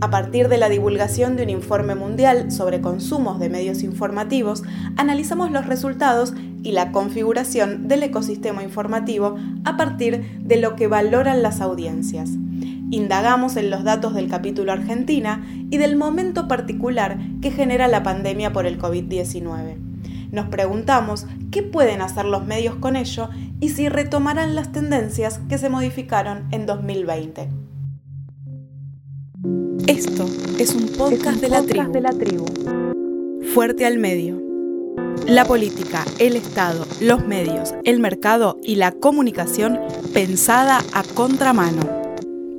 [0.00, 4.62] A partir de la divulgación de un informe mundial sobre consumos de medios informativos,
[4.96, 11.42] analizamos los resultados y la configuración del ecosistema informativo a partir de lo que valoran
[11.42, 12.30] las audiencias.
[12.90, 18.52] Indagamos en los datos del capítulo Argentina y del momento particular que genera la pandemia
[18.52, 19.76] por el COVID-19.
[20.30, 25.56] Nos preguntamos qué pueden hacer los medios con ello y si retomarán las tendencias que
[25.56, 27.65] se modificaron en 2020.
[29.86, 32.44] Esto es un podcast, de, la de la tribu.
[33.54, 34.42] Fuerte al medio.
[35.28, 39.78] La política, el Estado, los medios, el mercado y la comunicación
[40.12, 41.82] pensada a contramano.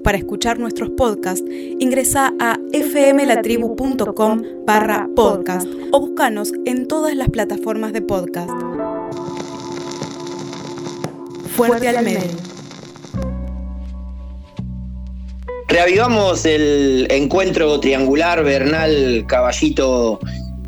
[0.06, 1.44] Para escuchar nuestros podcasts,
[1.80, 8.52] ingresa a fmlatribu.com barra podcast o búscanos en todas las plataformas de podcast.
[11.58, 12.47] Fuerte, al medio.
[15.78, 20.20] Reavivamos el encuentro triangular Bernal, Caballito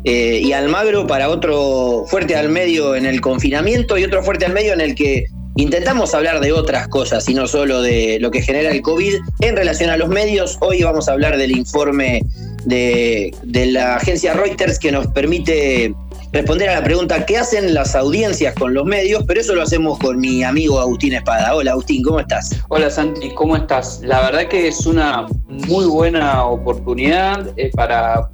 [0.04, 4.52] eh, y Almagro para otro fuerte al medio en el confinamiento y otro fuerte al
[4.52, 5.24] medio en el que
[5.56, 9.56] intentamos hablar de otras cosas y no solo de lo que genera el COVID en
[9.56, 10.56] relación a los medios.
[10.60, 12.22] Hoy vamos a hablar del informe
[12.64, 15.92] de, de la agencia Reuters que nos permite
[16.32, 19.24] responder a la pregunta ¿qué hacen las audiencias con los medios?
[19.26, 21.54] Pero eso lo hacemos con mi amigo Agustín Espada.
[21.54, 22.62] Hola Agustín, ¿cómo estás?
[22.68, 24.00] Hola Santi, ¿cómo estás?
[24.02, 28.30] La verdad que es una muy buena oportunidad eh, para,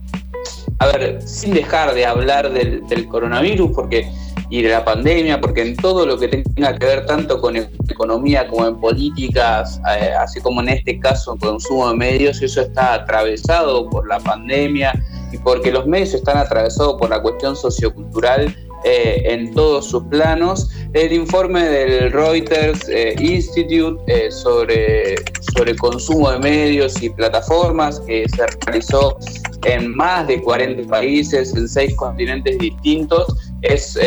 [0.78, 4.10] a ver, sin dejar de hablar del, coronavirus porque
[4.50, 8.46] y de la pandemia, porque en todo lo que tenga que ver tanto con economía
[8.48, 13.88] como en políticas, eh, así como en este caso consumo de medios, eso está atravesado
[13.90, 14.92] por la pandemia,
[15.32, 18.54] y porque los medios están atravesados por la cuestión sociocultural
[18.84, 20.70] eh, en todos sus planos.
[20.92, 25.16] El informe del Reuters eh, Institute eh, sobre,
[25.54, 29.18] sobre consumo de medios y plataformas que se realizó
[29.64, 33.98] en más de 40 países, en seis continentes distintos, es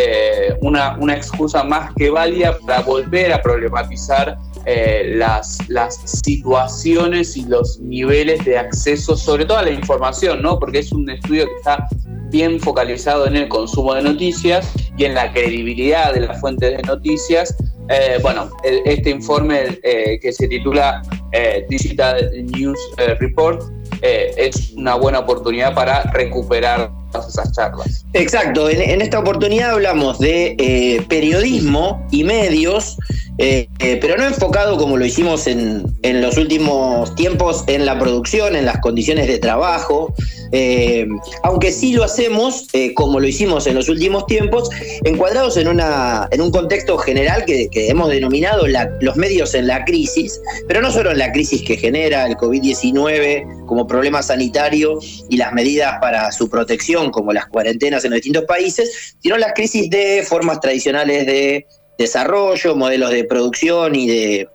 [0.61, 7.45] una, una excusa más que válida para volver a problematizar eh, las, las situaciones y
[7.45, 10.59] los niveles de acceso, sobre todo a la información, ¿no?
[10.59, 11.87] Porque es un estudio que está
[12.29, 16.83] bien focalizado en el consumo de noticias y en la credibilidad de las fuentes de
[16.83, 17.55] noticias.
[17.89, 21.01] Eh, bueno, este informe eh, que se titula
[21.69, 22.79] Digital News
[23.19, 23.61] Report
[24.01, 26.91] es una buena oportunidad para recuperar
[27.27, 28.05] esas charlas.
[28.13, 32.97] Exacto, en, esta oportunidad hablamos de periodismo y medios
[33.41, 38.53] eh, eh, pero no enfocado como lo hicimos en, los últimos tiempos en la producción,
[38.53, 40.13] en las condiciones de trabajo,
[40.51, 41.07] eh,
[41.43, 44.69] aunque sí lo hacemos, como lo hicimos en los últimos tiempos,
[45.05, 48.65] encuadrados en, una, en un contexto general que, hemos denominado
[48.99, 53.65] los medios en la crisis, pero no solo en la crisis que genera el COVID-19
[53.65, 54.97] como problema sanitario
[55.29, 59.53] y las medidas para su protección, como las cuarentenas en los distintos países, sino las
[59.53, 64.49] crisis de formas tradicionales de desarrollo, modelos de producción y de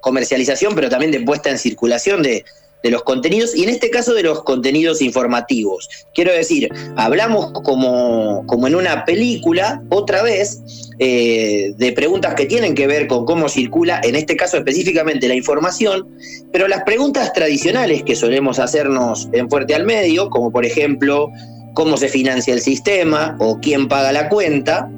[0.00, 2.44] comercialización, pero también de puesta en circulación de,
[2.84, 5.88] los contenidos, y en este caso de los contenidos informativos.
[6.14, 12.74] Quiero decir, hablamos como, como en una película, otra vez, eh, de preguntas que tienen
[12.74, 16.08] que ver con cómo circula, en este caso específicamente la información,
[16.52, 21.30] pero las preguntas tradicionales que solemos hacernos en Fuerte al Medio, como por ejemplo,
[21.74, 24.90] cómo se financia el sistema o quién paga la cuenta,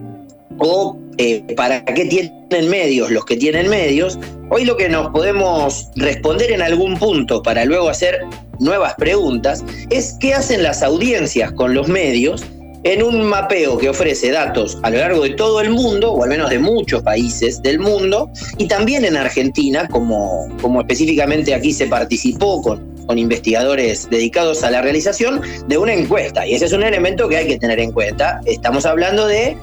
[0.59, 4.19] o eh, para qué tienen medios los que tienen medios,
[4.49, 8.21] hoy lo que nos podemos responder en algún punto para luego hacer
[8.59, 12.45] nuevas preguntas es qué hacen las audiencias con los medios
[12.83, 16.31] en un mapeo que ofrece datos a lo largo de todo el mundo, o al
[16.31, 21.87] menos de muchos países del mundo, y también en Argentina, como, como específicamente aquí se
[21.87, 26.47] participó con, con investigadores dedicados a la realización de una encuesta.
[26.47, 28.41] Y ese es un elemento que hay que tener en cuenta.
[28.47, 29.57] Estamos hablando de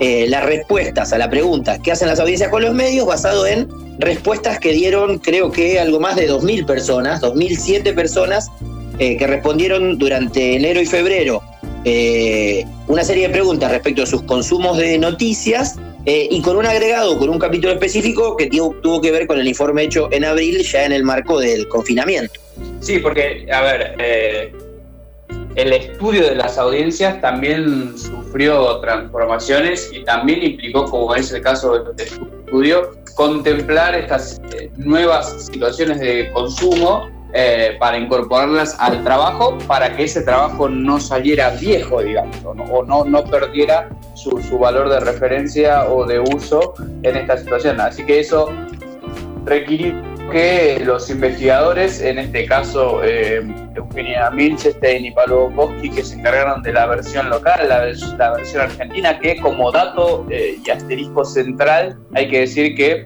[0.00, 3.06] eh, las respuestas a la pregunta ¿qué hacen las audiencias con los medios?
[3.06, 3.68] basado en
[3.98, 8.48] respuestas que dieron creo que algo más de 2.000 personas, 2.007 personas
[8.98, 11.42] eh, que respondieron durante enero y febrero
[11.84, 17.16] eh, una serie de preguntas respecto a sus consumos de noticias y con un agregado,
[17.16, 20.84] con un capítulo específico que tuvo que ver con el informe hecho en abril ya
[20.84, 22.40] en el marco del confinamiento.
[22.80, 23.94] Sí, porque, a ver,
[25.54, 31.78] el estudio de las audiencias también sufrió transformaciones y también implicó, como es el caso
[31.78, 39.58] de este estudio, contemplar estas eh, nuevas situaciones de consumo eh, para incorporarlas al trabajo,
[39.66, 44.88] para que ese trabajo no saliera viejo, digamos, o no, no, perdiera su, su, valor
[44.88, 47.80] de referencia o de uso en esta situación.
[47.80, 48.50] Así que eso
[49.44, 53.42] requirió que los investigadores, en este caso eh,
[53.74, 59.18] Eugenia Milchestein y Pablo Boschi, que se encargaron de la versión local, la, versión argentina,
[59.18, 63.04] que como dato eh, y asterisco central, hay que decir que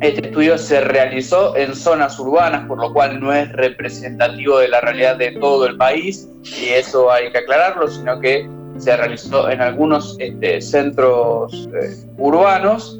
[0.00, 4.80] este estudio se realizó en zonas urbanas, por lo cual no es representativo de la
[4.80, 8.48] realidad de todo el país, y eso hay que aclararlo, sino que
[8.78, 12.98] se realizó en algunos este, centros eh, urbanos.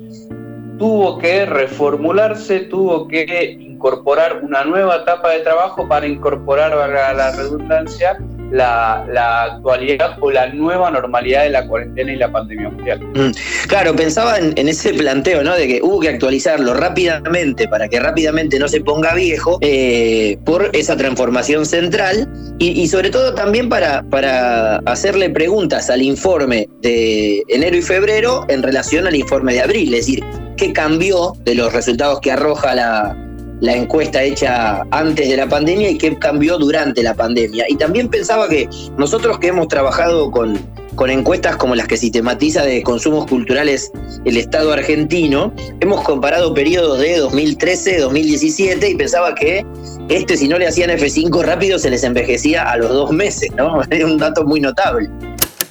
[0.78, 7.32] Tuvo que reformularse, tuvo que incorporar una nueva etapa de trabajo para incorporar, a la
[7.32, 8.16] redundancia,
[8.50, 13.00] la, actualidad o la nueva normalidad de la cuarentena y la pandemia mundial.
[13.14, 13.32] Mm.
[13.68, 15.54] Claro, pensaba en, ese planteo, ¿no?
[15.54, 20.70] De que hubo que actualizarlo rápidamente para que rápidamente no se ponga viejo eh, por
[20.72, 22.26] esa transformación central
[22.58, 28.62] y, sobre todo también para, para hacerle preguntas al informe de enero y febrero en
[28.62, 30.24] relación al informe de abril, es decir,
[30.56, 33.23] qué cambió de los resultados que arroja la,
[33.64, 37.64] la encuesta hecha antes de la pandemia y qué cambió durante la pandemia.
[37.68, 38.68] Y también pensaba que
[38.98, 40.58] nosotros que hemos trabajado con,
[40.96, 43.90] con encuestas como las que sistematiza de consumos culturales
[44.26, 49.64] el Estado argentino, hemos comparado periodos de 2013, 2017 y pensaba que
[50.10, 53.80] este si no le hacían F5 rápido se les envejecía a los dos meses, ¿no?
[53.90, 55.08] Es un dato muy notable.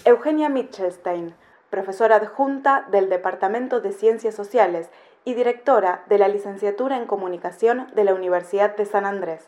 [0.04, 1.36] Eugenia Mitchelstein,
[1.70, 4.88] profesora adjunta del Departamento de Ciencias Sociales
[5.26, 9.48] y directora de la Licenciatura en Comunicación de la Universidad de San Andrés,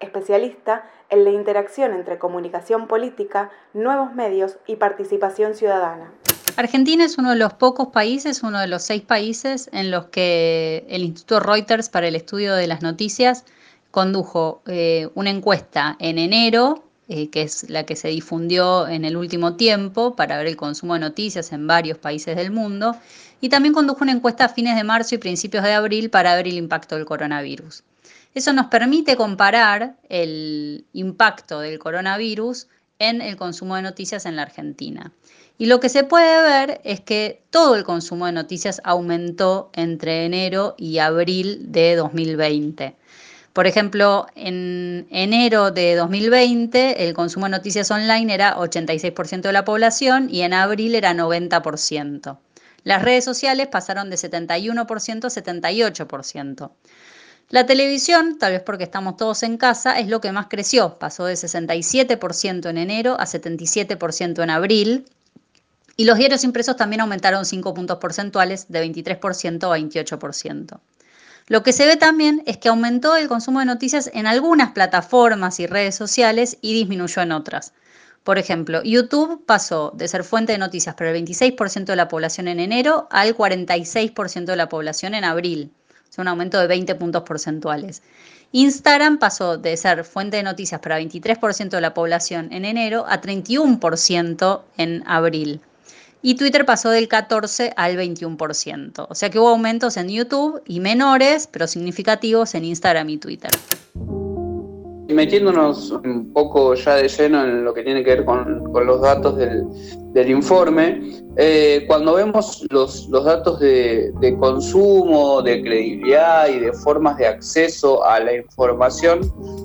[0.00, 6.12] especialista en la interacción entre comunicación política, nuevos medios y participación ciudadana.
[6.56, 10.86] Argentina es uno de los pocos países, uno de los seis países en los que
[10.88, 13.44] el Instituto Reuters para el Estudio de las Noticias
[13.90, 19.16] condujo eh, una encuesta en enero, eh, que es la que se difundió en el
[19.16, 22.96] último tiempo para ver el consumo de noticias en varios países del mundo,
[23.40, 26.46] y también condujo una encuesta a fines de marzo y principios de abril para ver
[26.46, 27.82] el impacto del coronavirus.
[28.34, 32.68] Eso nos permite comparar el impacto del coronavirus
[32.98, 35.12] en el consumo de noticias en la Argentina.
[35.58, 40.26] Y lo que se puede ver es que todo el consumo de noticias aumentó entre
[40.26, 42.94] enero y abril de 2020.
[43.54, 49.64] Por ejemplo, en enero de 2020 el consumo de noticias online era 86% de la
[49.64, 52.36] población y en abril era 90%.
[52.86, 56.70] Las redes sociales pasaron de 71% a 78%.
[57.48, 60.96] La televisión, tal vez porque estamos todos en casa, es lo que más creció.
[60.96, 65.04] Pasó de 67% en enero a 77% en abril.
[65.96, 70.78] Y los diarios impresos también aumentaron 5 puntos porcentuales de 23% a 28%.
[71.48, 75.58] Lo que se ve también es que aumentó el consumo de noticias en algunas plataformas
[75.58, 77.72] y redes sociales y disminuyó en otras.
[78.26, 82.48] Por ejemplo, YouTube pasó de ser fuente de noticias para el 26% de la población
[82.48, 85.70] en enero al 46% de la población en abril.
[86.10, 88.02] Es un aumento de 20 puntos porcentuales.
[88.50, 93.20] Instagram pasó de ser fuente de noticias para 23% de la población en enero a
[93.20, 95.60] 31% en abril.
[96.20, 99.06] Y Twitter pasó del 14 al 21%.
[99.08, 103.52] O sea que hubo aumentos en YouTube y menores, pero significativos en Instagram y Twitter
[105.16, 109.36] metiéndonos un poco ya de lleno en lo que tiene que ver con, los datos
[109.36, 111.00] del, informe,
[111.36, 118.20] eh, cuando vemos los, datos de, consumo, de credibilidad y de formas de acceso a
[118.20, 119.20] la información,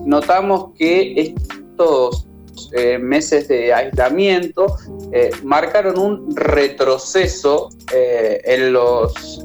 [0.06, 2.28] notamos que estos
[2.74, 4.78] eh, meses de aislamiento
[5.12, 9.44] eh, marcaron un retroceso en los...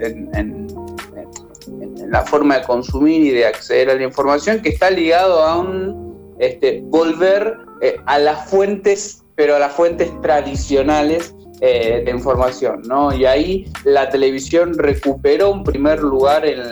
[2.10, 6.34] la forma de consumir y de acceder a la información que está ligado a un
[6.38, 13.14] este, volver eh, a las fuentes, pero a las fuentes tradicionales eh, de información, ¿no?
[13.14, 16.66] Y ahí la televisión recuperó un primer lugar en,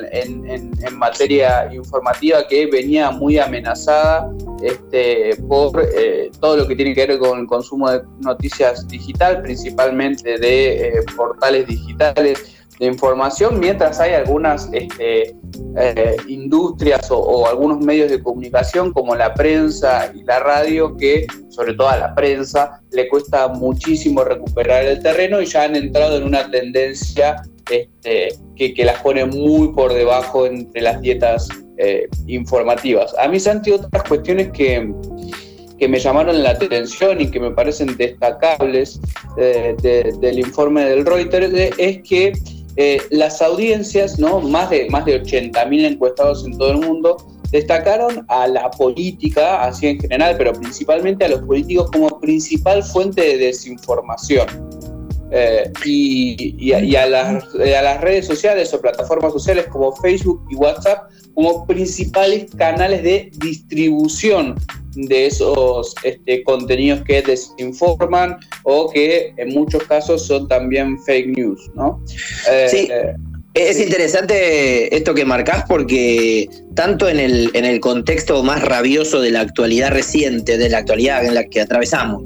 [0.93, 4.31] materia informativa que venía muy amenazada
[4.63, 9.43] este, por eh, todo lo que tiene que ver con el consumo de noticias digital,
[9.43, 15.37] principalmente de portales digitales de información, mientras hay algunas este,
[15.77, 21.75] eh, industrias o, algunos medios de comunicación como la prensa y la radio que, sobre
[21.75, 26.25] todo a la prensa, le cuesta muchísimo recuperar el terreno y ya han entrado en
[26.25, 33.15] una tendencia este, que, que las pone muy por debajo entre las dietas eh, informativas.
[33.19, 34.93] A mí, Santi, otras cuestiones que,
[35.79, 39.01] que me llamaron la atención y que me parecen destacables
[39.37, 39.75] eh,
[40.21, 42.33] del informe del Reuters es que
[42.77, 44.41] eh, las audiencias, ¿no?
[44.41, 47.17] más de, más de 80.000 encuestados en todo el mundo,
[47.51, 53.23] destacaron a la política, así en general, pero principalmente a los políticos como principal fuente
[53.23, 54.47] de desinformación.
[55.31, 61.11] Eh, y, a, las, a, las, redes sociales o plataformas sociales como Facebook y WhatsApp
[61.35, 64.55] como principales canales de distribución
[64.95, 71.71] de esos este, contenidos que desinforman o que en muchos casos son también fake news,
[71.75, 72.03] ¿no?
[72.51, 72.89] Eh, sí.
[73.55, 79.31] Es interesante esto que marcás porque tanto en el, en el contexto más rabioso de
[79.31, 82.25] la actualidad reciente, de la actualidad en la que atravesamos,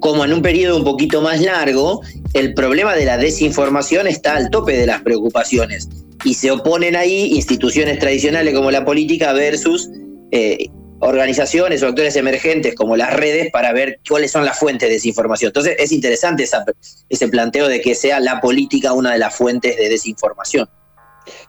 [0.00, 2.00] como en un periodo un poquito más largo,
[2.32, 5.86] el problema de la desinformación está al tope de las preocupaciones
[6.24, 9.90] y se oponen ahí instituciones tradicionales como la política versus
[10.32, 10.66] eh,
[11.00, 15.48] organizaciones o actores emergentes como las redes para ver cuáles son las fuentes de desinformación.
[15.48, 16.46] Entonces es interesante
[17.08, 20.68] ese planteo de que sea la política una de las fuentes de desinformación.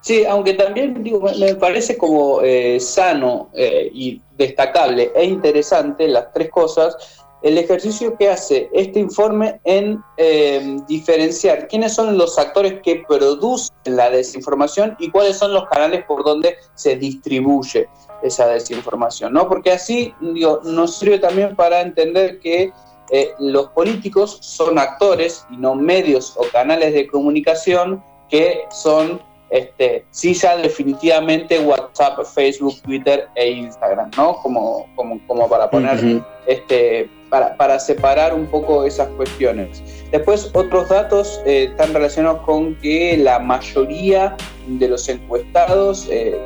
[0.02, 6.32] Sí, aunque también digo, me parece como eh, sano eh, y destacable e interesante las
[6.34, 6.96] tres cosas,
[7.42, 13.76] el ejercicio que hace este informe en eh, diferenciar quiénes son los actores que producen
[13.86, 17.88] la desinformación y cuáles son los canales por donde se distribuye
[18.24, 19.48] esa desinformación, ¿no?
[19.48, 22.72] Porque así digo, nos sirve también para entender que
[23.14, 30.06] eh, los políticos son actores y no medios o canales de comunicación que son, este,
[30.12, 34.38] sí ya definitivamente WhatsApp, Facebook, Twitter e Instagram, ¿no?
[34.38, 39.84] Como, como, como para poner, este, para, para, separar un poco esas cuestiones.
[40.12, 44.38] Después, otros datos eh, están relacionados con que la mayoría
[44.68, 46.40] de los encuestados eh,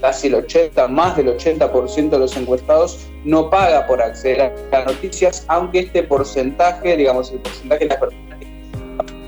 [0.00, 5.44] casi el 80, más del 80% de los encuestados no paga por acceder a noticias,
[5.48, 8.46] aunque este porcentaje, digamos, el porcentaje de las personas que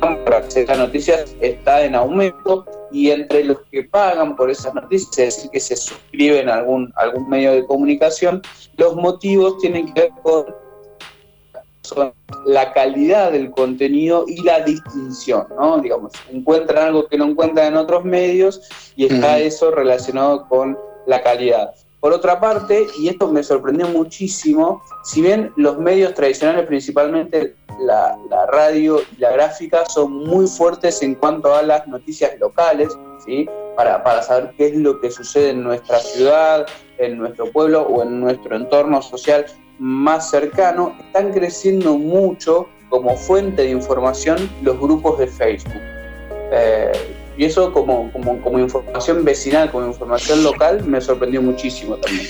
[0.01, 4.75] pagan por acceder a noticias está en aumento y entre los que pagan por esas
[4.75, 8.43] noticias, es decir, que se suscriben a algún, algún medio de comunicación,
[8.77, 10.62] los motivos tienen que ver con
[12.47, 15.79] la calidad del contenido y la distinción, ¿no?
[15.79, 21.23] Digamos, encuentran algo que no encuentran en otros medios y está eso relacionado con la
[21.23, 21.75] calidad.
[22.01, 28.17] Por otra parte, y esto me sorprendió muchísimo, si bien los medios tradicionales, principalmente la,
[28.51, 32.89] radio y la gráfica, son muy fuertes en cuanto a las noticias locales,
[33.25, 33.49] ¿sí?
[33.77, 36.67] Para, para saber qué es lo que sucede en nuestra ciudad,
[36.99, 39.47] en nuestro pueblo o en nuestro entorno social
[39.83, 45.83] más cercano, están creciendo mucho como fuente de información los grupos de Facebook.
[46.53, 46.93] Eh,
[47.37, 52.29] y eso como, como, información vecinal, como información local, me sorprendió muchísimo también.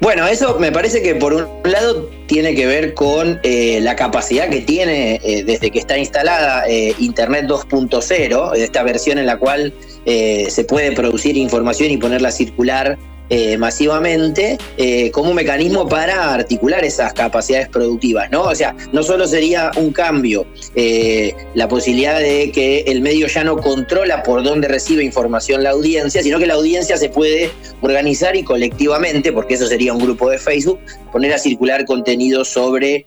[0.00, 4.48] Bueno, eso me parece que por un lado tiene que ver con eh, la capacidad
[4.48, 9.74] que tiene eh, desde que está instalada Internet 2.0, esta versión en la cual
[10.04, 12.98] se puede producir información y ponerla circular
[13.30, 18.42] eh, masivamente eh, como un mecanismo para articular esas capacidades productivas, ¿no?
[18.42, 23.42] O sea, no solo sería un cambio eh, la posibilidad de que el medio ya
[23.42, 27.50] no controla por dónde recibe información la audiencia, sino que la audiencia se puede
[27.80, 33.06] organizar y colectivamente, porque eso sería un grupo de Facebook, poner a circular contenido sobre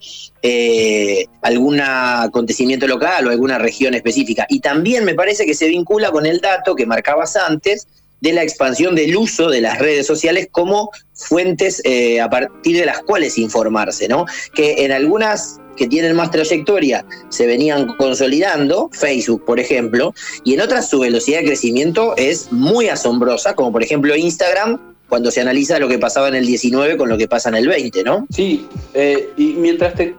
[1.41, 4.47] algún acontecimiento local o alguna región específica.
[4.49, 7.85] Y también me parece que se vincula con el dato que marcabas antes,
[8.21, 12.85] de la expansión del uso de las redes sociales como fuentes eh, a partir de
[12.85, 14.25] las cuales informarse, ¿no?
[14.53, 20.61] Que en algunas que tienen más trayectoria se venían consolidando, Facebook por ejemplo, y en
[20.61, 25.79] otras su velocidad de crecimiento es muy asombrosa, como por ejemplo Instagram, cuando se analiza
[25.79, 28.27] lo que pasaba en el 19 con lo que pasa en el 20, ¿no?
[28.29, 30.15] Sí, eh, y mientras te,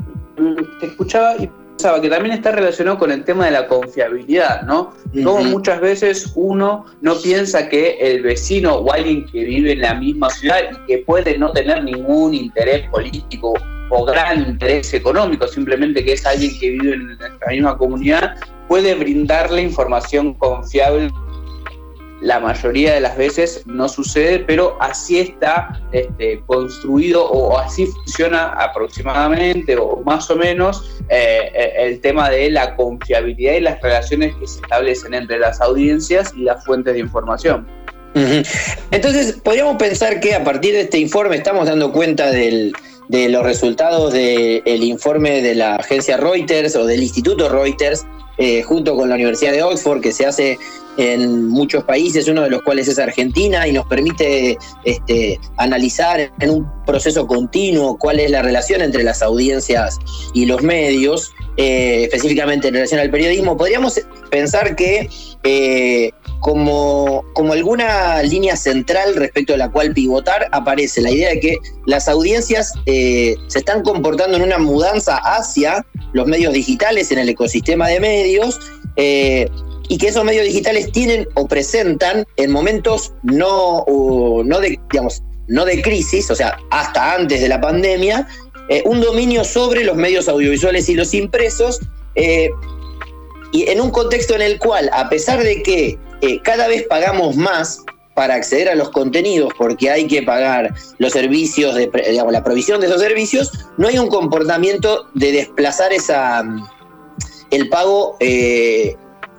[0.81, 4.93] te escuchaba y que también está relacionado con el tema de la confiabilidad, ¿no?
[5.25, 9.95] Como muchas veces uno no piensa que el vecino o alguien que vive en la
[9.95, 13.55] misma ciudad y que puede no tener ningún interés político
[13.91, 18.35] o gran interés económico, simplemente que es alguien que vive en la misma comunidad,
[18.67, 21.11] puede brindarle información confiable
[22.21, 28.49] la mayoría de las veces no sucede, pero así está este, construido o así funciona
[28.55, 34.35] aproximadamente o más o menos eh, eh, el tema de la confiabilidad y las relaciones
[34.37, 37.67] que se establecen entre las audiencias y las fuentes de información.
[38.91, 42.31] Entonces, podríamos pensar que a partir de este informe estamos dando cuenta
[43.09, 48.07] de los resultados del informe de la agencia Reuters o del Instituto Reuters
[48.41, 50.59] eh, junto con la Universidad de Oxford, que se hace
[50.97, 56.50] en muchos países, uno de los cuales es Argentina, y nos permite este, analizar en
[56.50, 59.99] un proceso continuo cuál es la relación entre las audiencias
[60.35, 63.57] y los medios, eh, específicamente en relación al periodismo.
[63.57, 64.00] Podríamos
[64.31, 65.09] pensar que
[65.43, 71.40] eh, como, como alguna línea central respecto a la cual pivotar aparece la idea de
[71.40, 77.18] que las audiencias eh, se están comportando en una mudanza hacia los medios digitales en
[77.18, 78.59] el ecosistema de medios
[79.88, 83.85] y que esos medios digitales tienen o presentan en momentos no,
[84.45, 88.28] no, de, digamos, no de crisis, o sea, hasta antes de la pandemia,
[88.68, 91.80] eh, un dominio sobre los medios audiovisuales y los impresos,
[92.14, 92.50] eh,
[93.52, 97.37] y en un contexto en el cual, a pesar de que eh, cada vez pagamos
[97.37, 97.83] más
[98.14, 102.81] para acceder a los contenidos, porque hay que pagar los servicios, de, digamos, la provisión
[102.81, 106.43] de esos servicios, no hay un comportamiento de desplazar esa,
[107.50, 108.17] el pago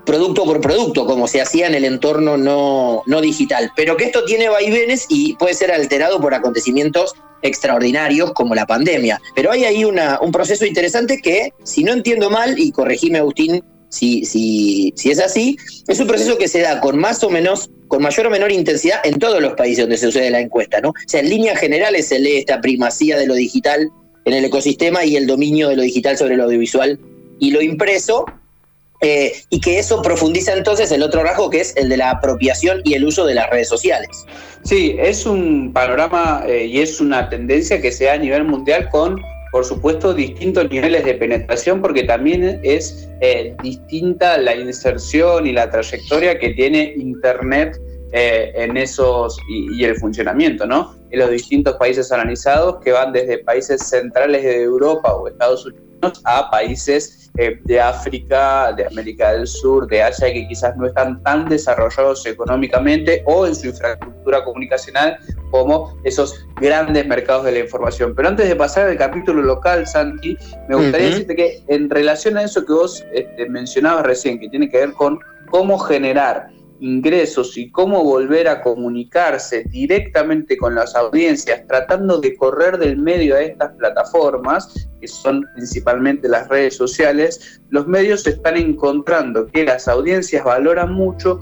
[0.10, 4.26] producto por producto, como se hacía en el entorno no, no digital, pero que esto
[4.26, 7.14] tiene vaivenes y puede ser alterado por acontecimientos
[7.44, 9.22] extraordinarios como la pandemia.
[9.36, 13.64] Pero hay ahí una, un proceso interesante que, si no entiendo mal, y corregime Agustín
[13.90, 17.70] si, si, si es así, es un proceso que se da con más o menos,
[17.88, 20.90] con mayor o menor intensidad en todos los países donde se sucede la encuesta, ¿no?
[20.90, 23.90] O sea, en líneas generales se lee esta primacía de lo digital
[24.26, 27.00] en el ecosistema y el dominio de lo digital sobre lo audiovisual
[27.40, 28.26] y lo impreso,
[29.02, 32.82] eh, y que eso profundiza entonces el otro rasgo que es el de la apropiación
[32.84, 34.10] y el uso de las redes sociales.
[34.64, 38.90] Sí, es un panorama eh, y es una tendencia que se da a nivel mundial
[38.90, 45.54] con, por supuesto, distintos niveles de penetración, porque también es eh, distinta la inserción y
[45.54, 47.80] la trayectoria que tiene Internet
[48.12, 50.96] en esos y, y, el funcionamiento, ¿no?
[51.12, 55.89] En los distintos países analizados que van desde países centrales de Europa o Estados Unidos
[56.24, 61.22] a países eh, de África, de América del Sur, de Asia, que quizás no están
[61.24, 65.18] tan desarrollados económicamente o en su infraestructura comunicacional
[65.52, 68.14] como esos grandes mercados de la información.
[68.16, 70.38] Pero antes de pasar al capítulo local, Santi,
[70.68, 74.70] me gustaría decirte que en relación a eso que vos este, mencionabas recién, que tiene
[74.70, 76.50] que ver con cómo generar
[76.80, 83.36] ingresos y cómo volver a comunicarse directamente con las audiencias, tratando de correr del medio
[83.36, 89.88] a estas plataformas, que son principalmente las redes sociales, los medios están encontrando que las
[89.88, 91.40] audiencias valoran mucho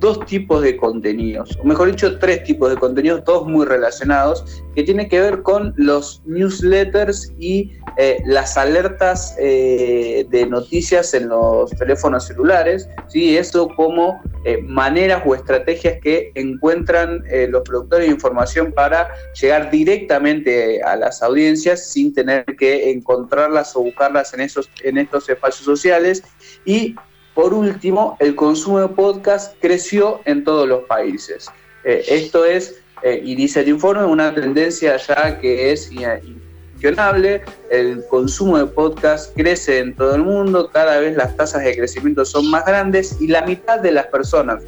[0.00, 4.82] dos tipos de contenidos, o mejor dicho, tres tipos de contenidos, todos muy relacionados, que
[4.82, 11.70] tienen que ver con los newsletters y eh, las alertas eh, de noticias en los
[11.72, 13.36] teléfonos celulares, ¿sí?
[13.36, 20.82] eso como eh, maneras o estrategias que encuentran los productores de información para llegar directamente
[20.82, 26.22] a las audiencias sin tener que encontrarlas o buscarlas en, esos, en estos espacios sociales
[26.64, 26.94] y
[27.34, 31.48] por último, el consumo de podcast creció en todos los países.
[31.84, 37.42] Eh, esto es, eh, y dice el informe, una tendencia ya que es incuestionable.
[37.70, 42.24] El consumo de podcast crece en todo el mundo, cada vez las tasas de crecimiento
[42.24, 44.62] son más grandes y la mitad de las personas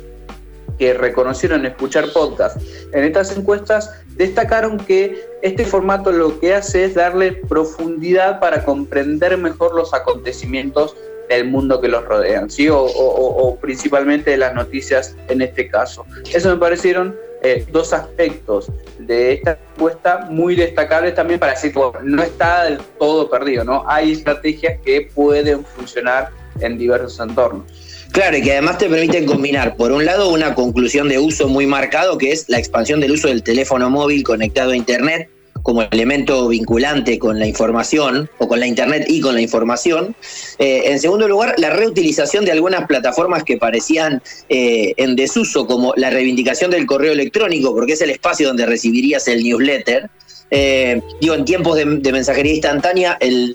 [0.78, 2.56] que reconocieron escuchar podcast
[2.92, 9.36] en estas encuestas destacaron que este formato lo que hace es darle profundidad para comprender
[9.36, 10.96] mejor los acontecimientos
[11.36, 12.68] el mundo que los rodean, ¿sí?
[12.70, 16.04] O, principalmente de las noticias en este caso.
[16.32, 22.22] Eso me parecieron eh, dos aspectos de esta encuesta muy destacables también para decir no
[22.22, 23.84] está del todo perdido, ¿no?
[23.86, 27.64] Hay estrategias que pueden funcionar en diversos entornos.
[28.12, 31.66] Claro, y que además te permiten combinar, por un lado, una conclusión de uso muy
[31.66, 35.30] marcado, que es la expansión del uso del teléfono móvil conectado a Internet,
[35.62, 40.14] como elemento vinculante con la información o con la Internet y con la información.
[40.58, 45.94] Eh, en segundo lugar, la reutilización de algunas plataformas que parecían eh, en desuso, como
[45.96, 50.10] la reivindicación del correo electrónico, porque es el espacio donde recibirías el newsletter.
[50.50, 53.54] Eh, digo, en tiempos de, mensajería instantánea, el,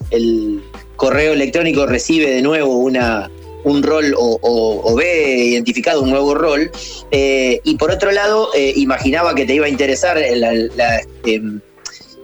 [0.95, 3.29] correo electrónico recibe de nuevo una,
[3.63, 6.71] un rol o, ve identificado un nuevo rol.
[7.11, 11.61] y por otro lado, imaginaba que te iba a interesar la, em,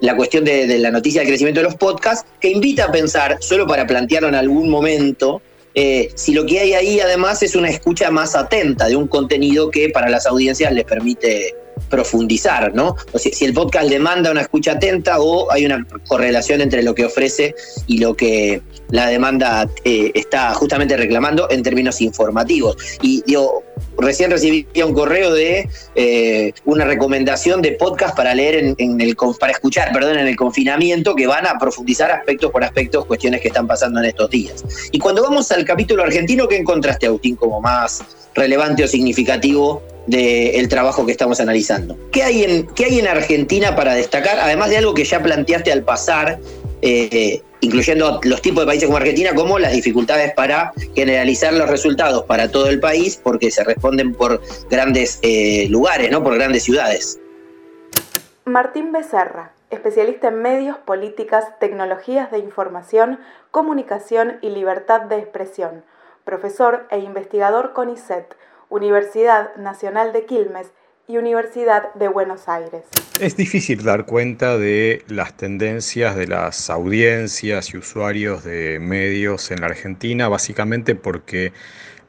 [0.03, 3.65] la cuestión de, la noticia del crecimiento de los podcasts, que invita a pensar, solo
[3.65, 5.41] para plantearlo en algún momento,
[5.75, 9.71] eh, si lo que hay ahí además es una escucha más atenta de un contenido
[9.71, 11.55] que para las audiencias les permite
[11.89, 12.97] profundizar, ¿no?
[13.13, 16.93] O si, si, el podcast demanda una escucha atenta o hay una correlación entre lo
[16.93, 17.55] que ofrece
[17.87, 18.61] y lo que
[18.93, 22.77] la demanda eh, está justamente reclamando en términos informativos.
[23.01, 23.63] Y digo,
[23.97, 29.51] recién recibí un correo de eh, una recomendación de podcast para leer en, el para
[29.51, 33.65] escuchar, perdón, en el confinamiento que van a profundizar aspectos por aspectos, cuestiones que están
[33.65, 34.63] pasando en estos días.
[34.91, 38.03] Y cuando vamos al capítulo argentino, ¿qué encontraste, Agustín, como más
[38.35, 41.97] relevante o significativo del trabajo que estamos analizando?
[42.11, 45.71] ¿Qué hay, en, ¿Qué hay en Argentina para destacar, además de algo que ya planteaste
[45.71, 46.37] al pasar?
[46.85, 52.25] Eh, incluyendo los tipos de países como Argentina, como las dificultades para generalizar los resultados
[52.25, 56.21] para todo el país, porque se responden por grandes eh, lugares, ¿no?
[56.21, 57.21] por grandes ciudades.
[58.43, 63.17] Martín Becerra, especialista en medios, políticas, tecnologías de información,
[63.49, 65.85] comunicación y libertad de expresión,
[66.25, 68.35] profesor e investigador CONICET,
[68.67, 70.73] Universidad Nacional de Quilmes
[71.07, 72.83] y Universidad de Buenos Aires.
[73.19, 79.61] Es difícil dar cuenta de las tendencias de las audiencias y usuarios de medios en
[79.61, 81.51] la Argentina, básicamente porque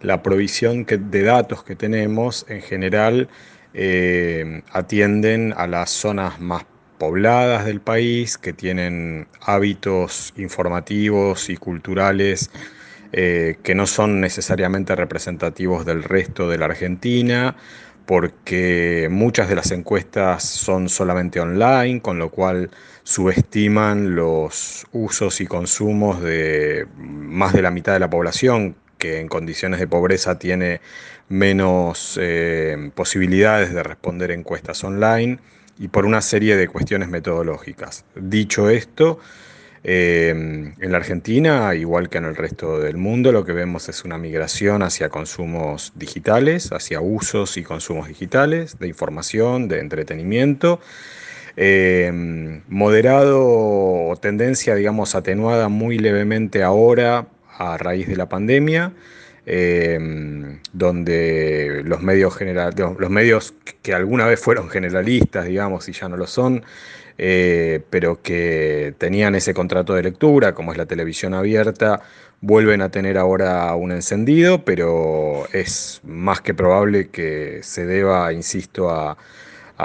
[0.01, 3.29] la provisión de datos que tenemos en general
[3.73, 6.65] eh, atienden a las zonas más
[6.99, 12.51] pobladas del país, que tienen hábitos informativos y culturales
[13.13, 17.57] eh, que no son necesariamente representativos del resto de la Argentina
[18.07, 22.71] porque muchas de las encuestas son solamente online, con lo cual
[23.03, 29.29] subestiman los usos y consumos de más de la mitad de la población, que en
[29.29, 30.81] condiciones de pobreza tiene
[31.29, 35.39] menos eh, posibilidades de responder encuestas online
[35.79, 38.05] y por una serie de cuestiones metodológicas.
[38.15, 39.19] Dicho esto,
[39.87, 44.03] Em, en la Argentina, igual que en el resto del mundo, lo que vemos es
[44.05, 50.81] una migración hacia consumos digitales, hacia usos y consumos digitales de información, de entretenimiento.
[51.57, 58.93] Em, moderado o tendencia, digamos, atenuada muy levemente ahora a raíz de la pandemia.
[59.47, 66.09] Em, donde los medios, general, los medios que alguna vez fueron generalistas, digamos, y ya
[66.09, 66.65] no lo son,
[67.17, 72.03] eh, pero que tenían ese contrato de lectura, como es la televisión abierta,
[72.41, 78.91] vuelven a tener ahora un encendido, pero es más que probable que se deba, insisto,
[78.91, 79.17] a,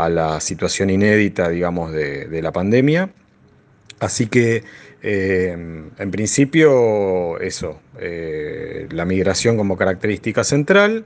[0.09, 3.09] la situación inédita, digamos, de, la pandemia.
[3.99, 4.63] Así que,
[5.01, 5.51] eh,
[5.97, 11.05] en principio, eso, eh, la migración como característica central.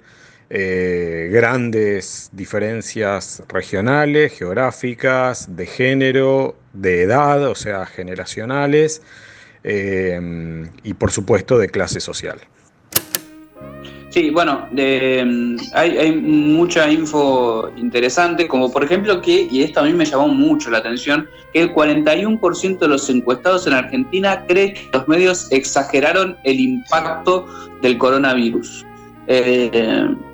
[0.56, 9.02] Eh, grandes diferencias regionales, geográficas, de género, de edad, o sea, generacionales,
[9.64, 12.40] eh, y por supuesto de clase social.
[14.12, 14.68] Sí, bueno,
[15.74, 20.28] hay, hay, mucha info interesante, como por ejemplo que, y esto a mí me llamó
[20.28, 25.52] mucho la atención, que el 41% de los encuestados en Argentina cree que los medios
[25.52, 27.48] exageraron el impacto
[27.82, 28.86] del coronavirus.
[29.28, 29.70] Eh,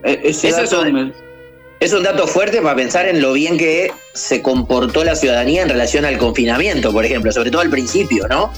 [0.04, 5.62] eh, es, un, dato fuerte para pensar en lo bien que se comportó la ciudadanía
[5.62, 8.52] en relación al confinamiento, por ejemplo, sobre todo al principio, ¿no?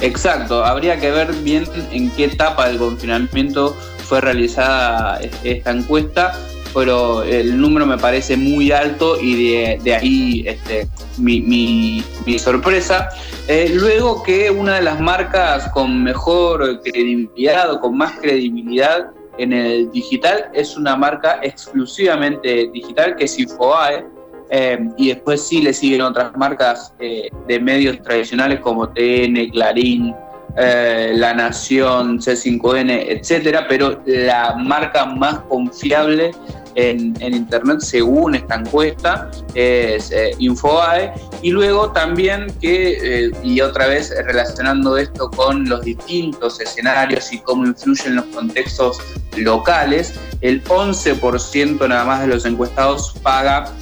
[0.00, 3.74] Exacto, habría que ver bien en qué etapa del confinamiento
[4.04, 6.38] fue realizada esta encuesta,
[6.72, 12.04] pero el número me parece muy alto y de, ahí este, mi,
[12.38, 13.08] sorpresa.
[13.48, 19.06] Eh, luego que una de las marcas con mejor credibilidad o con más credibilidad
[19.38, 24.04] en el digital es una marca exclusivamente digital que es Infoae.
[24.48, 30.14] Eh, y después sí le siguen otras marcas eh, de medios tradicionales como TN, Clarín,
[30.56, 36.30] eh, La Nación, C5N, etcétera, pero la marca más confiable
[36.76, 44.14] en, Internet según esta encuesta es eh, y luego también que, eh, y otra vez
[44.26, 48.98] relacionando esto con los distintos escenarios y cómo influyen los contextos
[49.36, 53.72] locales, el 11% nada más de los encuestados paga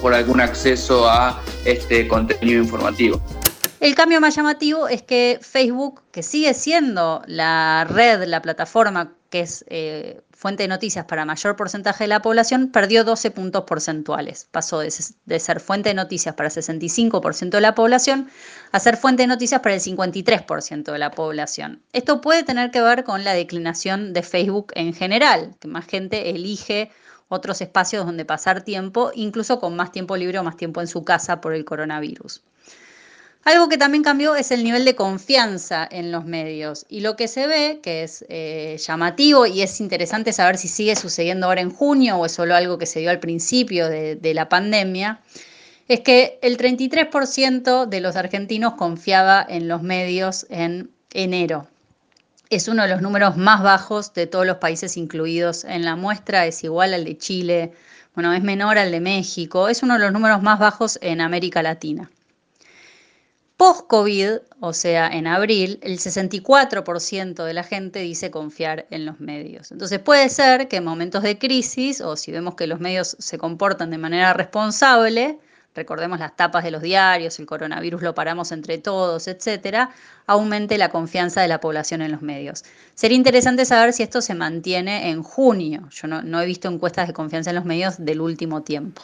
[0.00, 3.20] por algún acceso a este contenido informativo.
[3.80, 9.40] El cambio más llamativo es que Facebook, que sigue siendo la red, la plataforma que
[9.40, 14.46] es eh, fuente de noticias para mayor porcentaje de la población, perdió 12 puntos porcentuales.
[14.50, 18.28] Pasó de, ser fuente de noticias para 65% de la población
[18.70, 21.80] a ser fuente de noticias para el 53% de la población.
[21.94, 26.28] Esto puede tener que ver con la declinación de Facebook en general, que más gente
[26.28, 26.90] elige
[27.28, 31.04] otros espacios donde pasar tiempo, incluso con más tiempo libre o más tiempo en su
[31.04, 32.42] casa por el coronavirus.
[33.44, 36.86] Algo que también cambió es el nivel de confianza en los medios.
[36.88, 40.96] Y lo que se ve, que es eh, llamativo y es interesante saber si sigue
[40.96, 44.32] sucediendo ahora en junio o es solo algo que se dio al principio de, de
[44.32, 45.20] la pandemia,
[45.88, 51.68] es que el 33% de los argentinos confiaba en los medios en enero.
[52.50, 56.46] es uno de los números más bajos de todos los países incluidos en la muestra,
[56.46, 57.72] es igual al de Chile,
[58.14, 61.62] bueno, es menor al de México, es uno de los números más bajos en América
[61.62, 62.10] Latina.
[63.56, 69.70] Post-COVID, o sea, en abril, el 64% de la gente dice confiar en los medios.
[69.70, 73.38] Entonces puede ser que en momentos de crisis, o si vemos que los medios se
[73.38, 75.38] comportan de manera responsable,
[75.72, 79.90] recordemos las tapas de los diarios, el coronavirus lo paramos entre todos, etcétera,
[80.26, 82.64] aumente la confianza de la población en los medios.
[82.96, 85.88] Sería interesante saber si esto se mantiene en junio.
[85.90, 89.02] Yo no, no he visto encuestas de confianza en los medios del último tiempo.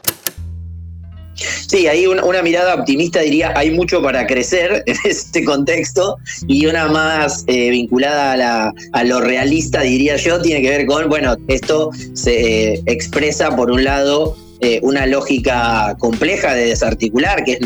[1.67, 6.89] Sí, ahí una, mirada optimista diría, hay mucho para crecer en este contexto y una
[6.89, 12.75] más eh, vinculada a, lo realista, diría yo, tiene que ver con, bueno, esto se
[12.75, 17.59] eh, expresa por un lado eh, una lógica compleja de desarticular, que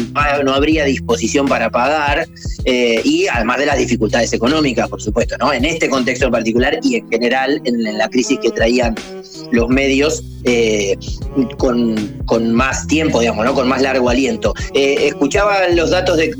[0.44, 2.26] no, habría disposición para pagar,
[2.66, 5.52] y además de las dificultades económicas, por supuesto, ¿no?
[5.52, 8.94] En este contexto en particular y en general en la crisis que traían
[9.52, 10.96] los medios eh,
[11.56, 13.54] con, más tiempo, digamos, ¿no?
[13.54, 14.54] con más largo aliento.
[14.74, 16.30] Eh, escuchaba los datos de,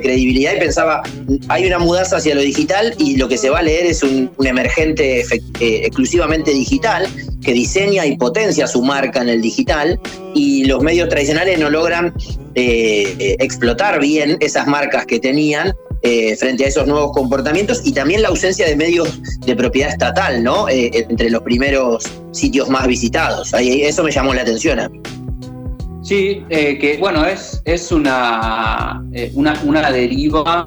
[0.00, 1.02] credibilidad y pensaba,
[1.48, 4.30] hay una mudanza hacia lo digital y lo que se va a leer es un,
[4.42, 7.06] emergente eh, exclusivamente digital
[7.42, 10.00] que diseña y potencia su marca en el digital
[10.34, 12.14] y los medios tradicionales no logran
[12.54, 15.72] explotar bien esas marcas que tenían
[16.04, 20.42] eh, frente a esos nuevos comportamientos y también la ausencia de medios de propiedad estatal,
[20.42, 20.68] ¿no?
[20.68, 22.02] Eh, entre los primeros
[22.32, 23.54] sitios más visitados.
[23.54, 25.00] Ahí, eso me llamó la atención a mí.
[26.02, 29.00] Sí, eh, que bueno, es, es una,
[29.34, 30.64] una, una deriva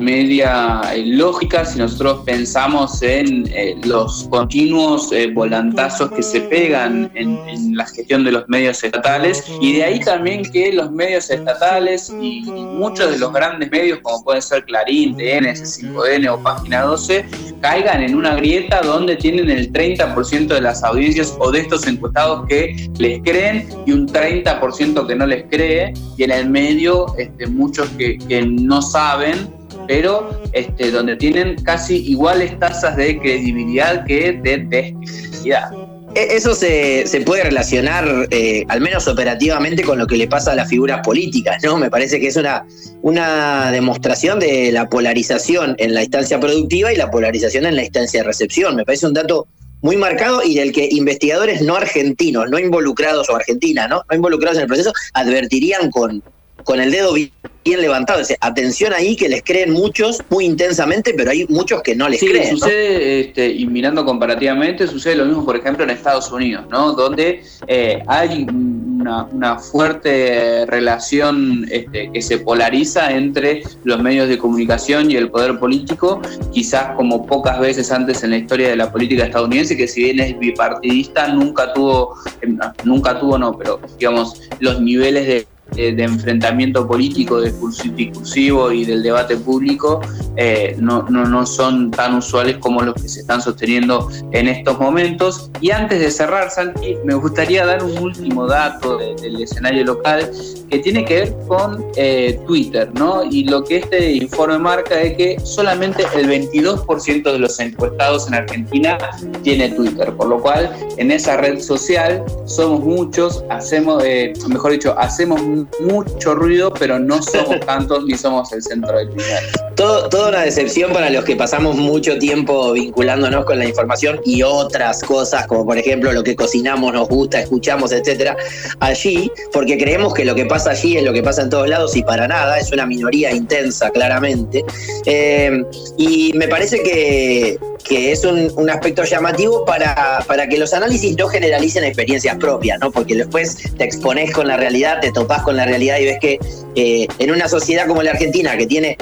[0.00, 7.10] media eh, lógica si nosotros pensamos en eh, los continuos eh, volantazos que se pegan
[7.14, 7.30] en,
[7.76, 12.42] la gestión de los medios estatales y de ahí también que los medios estatales y,
[12.42, 17.24] muchos de los grandes medios como pueden ser Clarín, TN, S5N o Página 12
[17.60, 22.46] caigan en una grieta donde tienen el 30% de las audiencias o de estos encuestados
[22.48, 27.46] que les creen y un 30% que no les cree y en el medio este,
[27.46, 29.59] muchos que, que no saben
[29.90, 35.68] pero este, donde tienen casi iguales tasas de credibilidad que de descredibilidad.
[36.14, 40.54] E, eso se, puede relacionar, eh, al menos operativamente, con lo que le pasa a
[40.54, 41.76] las figuras políticas, ¿no?
[41.76, 42.64] Me parece que es una,
[43.02, 48.20] una demostración de la polarización en la instancia productiva y la polarización en la instancia
[48.20, 48.76] de recepción.
[48.76, 49.48] Me parece un dato
[49.82, 54.04] muy marcado y del que investigadores no argentinos, no involucrados, o Argentina, ¿no?
[54.08, 56.22] No involucrados en el proceso, advertirían con,
[56.64, 58.22] con el dedo bien levantado.
[58.40, 62.50] atención ahí que les creen muchos muy intensamente, pero hay muchos que no les creen.
[62.50, 66.92] Sucede, este, y mirando comparativamente, sucede lo mismo, por ejemplo, en Estados Unidos, ¿no?
[66.92, 75.10] Donde eh, hay una, fuerte relación este, que se polariza entre los medios de comunicación
[75.10, 76.20] y el poder político,
[76.52, 80.20] quizás como pocas veces antes en la historia de la política estadounidense, que si bien
[80.20, 86.02] es bipartidista, nunca tuvo, em, nunca tuvo, no, pero digamos, los niveles de eh, de
[86.04, 90.00] enfrentamiento político, discursivo y del debate público
[90.36, 94.78] eh, no, no, no, son tan usuales como los que se están sosteniendo en estos
[94.78, 95.50] momentos.
[95.60, 100.30] Y antes de cerrar, Santi, me gustaría dar un último dato del escenario local
[100.70, 103.24] que tiene que ver con eh, Twitter, ¿no?
[103.24, 108.34] Y lo que este informe marca es que solamente el 22% de los encuestados en
[108.34, 108.96] Argentina
[109.42, 114.02] tiene Twitter, por lo cual en esa red social somos muchos, hacemos,
[114.48, 115.40] mejor dicho, hacemos
[115.80, 119.60] mucho ruido, pero no somos tantos ni somos el centro del universo.
[119.74, 124.42] Todo, toda una decepción para los que pasamos mucho tiempo vinculándonos con la información y
[124.42, 128.36] otras cosas, como por ejemplo lo que cocinamos, nos gusta, escuchamos, etcétera,
[128.78, 131.96] allí, porque creemos que lo que pasa allí es lo que pasa en todos lados
[131.96, 134.64] y para nada, es una minoría intensa, claramente.
[135.06, 135.62] Eh,
[135.96, 141.28] y me parece que, que es un, aspecto llamativo para, para, que los análisis no
[141.28, 142.90] generalicen experiencias propias, ¿no?
[142.90, 146.38] Porque después te expones con la realidad, te topás con la realidad y ves que
[146.76, 148.96] eh, en una sociedad como la Argentina, que tiene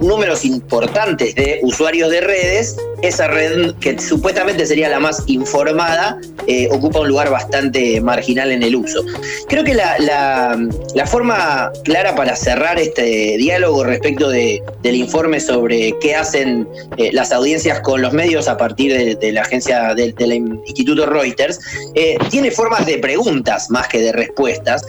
[0.00, 6.68] números importantes de usuarios de redes, esa red que supuestamente sería la más informada eh,
[6.70, 9.04] ocupa un lugar bastante marginal en el uso.
[9.48, 16.14] Creo que la, forma clara para cerrar este diálogo respecto de, del informe sobre qué
[16.14, 20.14] hacen eh, las audiencias con los medios a partir de, la agencia del
[20.66, 21.60] Instituto Reuters,
[21.94, 24.84] eh, tiene formas de preguntas más que de respuestas.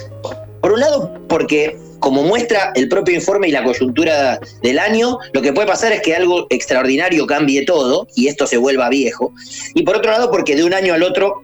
[0.61, 5.41] Por un lado, porque como muestra el propio informe y la coyuntura del año, lo
[5.41, 9.33] que puede pasar es que algo extraordinario cambie todo y esto se vuelva viejo.
[9.75, 11.43] Y por otro lado, porque de un año al otro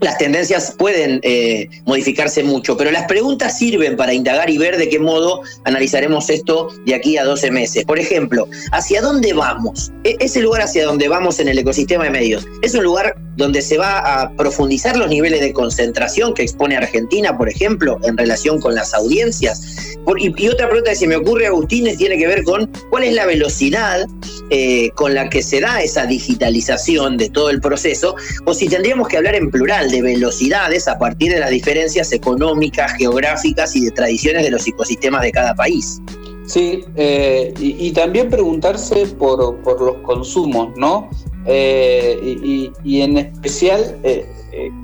[0.00, 4.88] las tendencias pueden eh, modificarse mucho, pero las preguntas sirven para indagar y ver de
[4.88, 7.84] qué modo analizaremos esto de aquí a 12 meses.
[7.84, 9.92] Por ejemplo, ¿hacia dónde vamos?
[10.04, 13.62] E-, ese lugar hacia donde vamos en el ecosistema de medios es un lugar donde
[13.62, 18.60] se va a profundizar los niveles de concentración que expone Argentina, por ejemplo, en relación
[18.60, 19.96] con las audiencias.
[20.18, 23.26] y, otra pregunta que se me ocurre, Agustín, tiene que ver con cuál es la
[23.26, 24.06] velocidad
[24.50, 29.06] eh, con la que se da esa digitalización de todo el proceso, o si tendríamos
[29.06, 33.90] que hablar en plural de velocidades a partir de las diferencias económicas, geográficas y de
[33.90, 36.00] tradiciones de los ecosistemas de cada país.
[36.48, 41.10] Sí, eh, y, también preguntarse por, por los consumos, ¿no?
[41.44, 44.26] Eh, y, en especial, eh,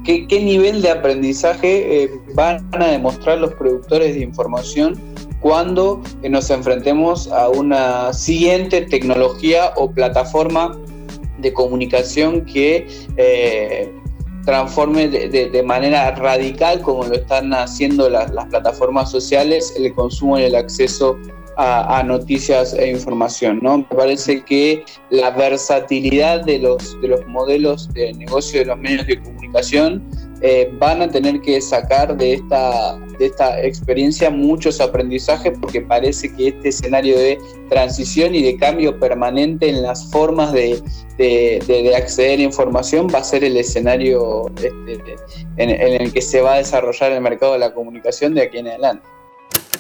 [0.05, 5.01] ¿qué, nivel de aprendizaje van a demostrar los productores de información
[5.41, 10.79] cuando nos enfrentemos a una siguiente tecnología o plataforma
[11.39, 12.87] de comunicación que
[14.45, 20.45] transforme de, manera radical, como lo están haciendo las, las plataformas sociales, el consumo y
[20.45, 21.17] el acceso
[21.57, 23.61] a, noticias e información.
[23.63, 23.79] ¿no?
[23.79, 29.07] Me parece que la versatilidad de los, de los modelos de negocio de los medios
[29.07, 30.03] de comunicación
[30.47, 36.31] eh, van a tener que sacar de esta, de esta experiencia muchos aprendizajes porque parece
[36.37, 37.39] que este escenario de
[37.71, 40.83] transición y de cambio permanente en las formas de,
[41.17, 45.17] de, acceder a información va a ser el escenario este,
[45.57, 48.59] en, en el que se va a desarrollar el mercado de la comunicación de aquí
[48.59, 49.09] en adelante.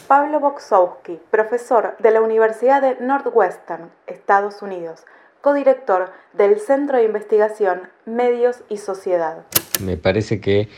[0.09, 5.05] Pablo Boksowski, profesor de la Universidad de Northwestern, Estados Unidos,
[5.43, 9.45] codirector del Centro de Investigación Medios y Sociedad.
[9.81, 10.69] Me parece que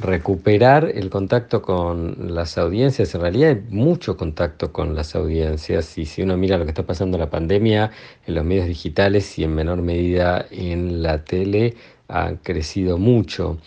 [0.00, 6.06] recuperar el contacto con las audiencias, en realidad hay mucho contacto con las audiencias y
[6.06, 7.90] si uno mira lo que está pasando en la pandemia,
[8.26, 11.74] en los medios digitales y en menor medida en la tele,
[12.08, 13.58] han crecido mucho.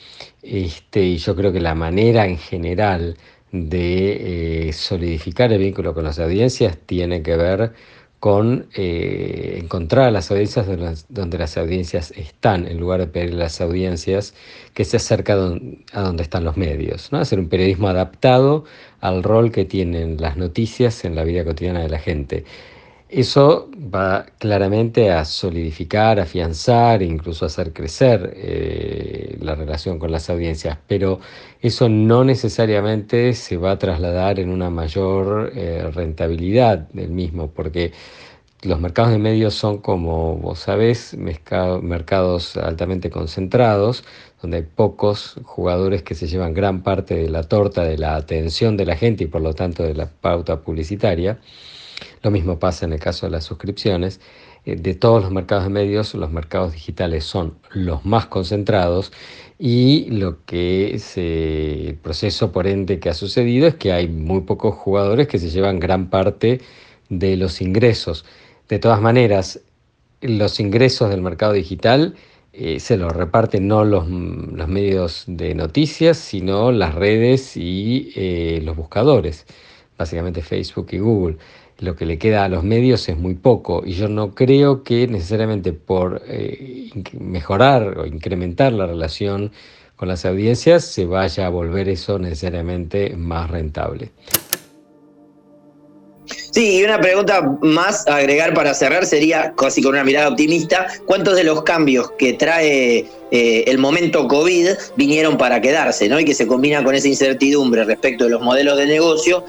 [0.42, 3.18] Este, y yo creo que la manera en general
[3.52, 7.74] de eh, solidificar el vínculo con las audiencias tiene que ver
[8.26, 10.66] con eh, encontrar a las audiencias
[11.10, 14.34] donde las, audiencias están, en lugar de pedir a las audiencias
[14.74, 17.12] que se acerquen a donde están los medios.
[17.12, 17.20] ¿no?
[17.20, 18.66] Hacer un periodismo adaptado
[19.00, 22.46] al rol que tienen las noticias en la vida cotidiana de la gente.
[23.08, 30.80] Eso va claramente a solidificar, afianzar, incluso hacer crecer eh, la relación con las audiencias,
[30.88, 31.20] pero
[31.62, 37.94] eso no necesariamente se va a trasladar en una mayor eh, rentabilidad del mismo, porque
[38.64, 44.04] los mercados de medios son, como vos sabés, mercados altamente concentrados,
[44.42, 48.78] donde hay pocos jugadores que se llevan gran parte de la torta de la atención
[48.78, 51.40] de la gente y por lo tanto de la pauta publicitaria.
[52.22, 54.20] Lo mismo pasa en el caso de las suscripciones.
[54.66, 59.12] Eh, de todos los mercados de medios, los mercados digitales son los más concentrados
[59.60, 64.42] y lo que se, el proceso por ende que ha sucedido es que hay muy
[64.42, 66.62] pocos jugadores que se llevan gran parte
[67.10, 68.26] de los ingresos.
[68.68, 69.62] De todas maneras,
[70.22, 72.16] los ingresos del mercado digital
[72.54, 78.62] eh, se los reparten no los, los, medios de noticias, sino las redes y eh,
[78.64, 79.46] los buscadores,
[79.98, 81.38] básicamente Facebook y Google
[81.80, 85.08] lo que le queda a los medios es muy poco y yo no creo que
[85.08, 89.52] necesariamente por eh, mejorar o incrementar la relación
[89.96, 94.12] con las audiencias se vaya a volver eso necesariamente más rentable.
[96.56, 100.88] Sí, y una pregunta más a agregar para cerrar sería, casi con una mirada optimista,
[101.06, 106.20] ¿cuántos de los cambios que trae eh, el momento COVID vinieron para quedarse, ¿no?
[106.20, 109.44] Y que se combinan con esa incertidumbre respecto de los modelos de negocio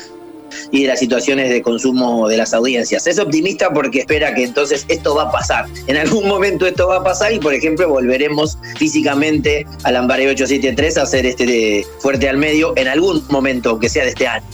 [0.70, 3.06] y de las situaciones de consumo de las audiencias.
[3.06, 5.66] Es optimista porque espera que entonces esto va a pasar.
[5.86, 10.98] En algún momento esto va a pasar y, por ejemplo, volveremos físicamente al Ambaré 873
[10.98, 14.46] a hacer este fuerte al medio en algún momento, aunque sea de este año.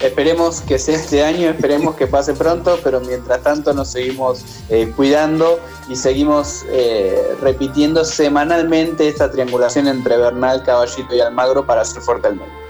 [0.00, 4.92] Esperemos que sea este año, esperemos que pase pronto, pero mientras tanto nos seguimos eh,
[4.94, 12.02] cuidando y seguimos eh, repitiendo semanalmente esta triangulación entre Bernal, Caballito y Almagro para hacer
[12.02, 12.63] fuerte al medio.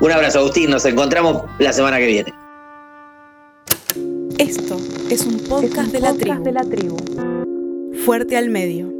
[0.00, 0.70] Un abrazo, Agustín.
[0.70, 2.34] Nos encontramos la semana que viene.
[4.38, 4.76] Esto
[5.10, 6.96] es un podcast, de, la de la tribu.
[8.04, 8.92] Fuerte al medio.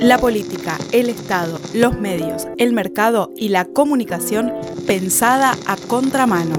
[0.00, 4.52] La política, el Estado, los medios, el mercado y la comunicación
[4.86, 6.54] pensada a contramano.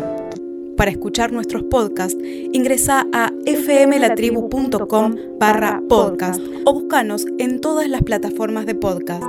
[0.76, 2.18] Para escuchar nuestros podcasts,
[2.54, 9.24] ingresa a fmlatribu.com barra podcast o búscanos en todas las plataformas de podcast.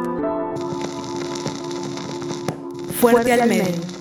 [3.01, 3.98] Fuerte, al medio.